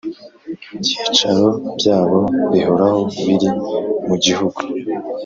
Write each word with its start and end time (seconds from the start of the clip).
Byicaro 0.81 1.47
byabyo 1.77 2.21
bihoraho 2.51 3.01
biri 3.25 3.49
mu 4.07 4.15
gihugu 4.23 4.59